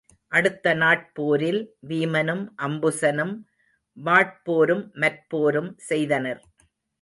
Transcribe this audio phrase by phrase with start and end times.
[0.31, 3.35] அடுத்த நாட் போரில் வீமனும் அம்புசனும்
[3.97, 6.41] வாட் போரும் மற்போரும் செய்தனர்.